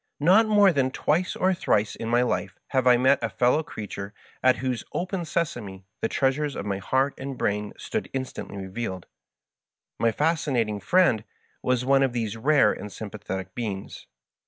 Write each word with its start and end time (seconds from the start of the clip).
Not 0.19 0.47
more 0.47 0.73
than 0.73 0.89
twice 0.89 1.35
or 1.35 1.53
thrice 1.53 1.95
in 1.95 2.09
my 2.09 2.23
life 2.23 2.57
have 2.69 2.87
I 2.87 2.97
met 2.97 3.21
a 3.21 3.29
fellow 3.29 3.61
creature 3.61 4.15
at 4.41 4.55
whose" 4.57 4.83
Open 4.93 5.25
Sesame" 5.25 5.85
the 6.01 6.07
treasures 6.07 6.55
of 6.55 6.65
my 6.65 6.79
heart 6.79 7.13
and 7.19 7.37
brain 7.37 7.71
stood 7.77 8.09
instantly 8.11 8.57
revealed. 8.57 9.05
My 9.99 10.11
Fascinating 10.11 10.79
Friend 10.79 11.23
was 11.61 11.85
one 11.85 12.01
of 12.01 12.13
these 12.13 12.35
rare 12.35 12.73
and 12.73 12.91
sympathetic 12.91 13.53
beings. 13.53 14.07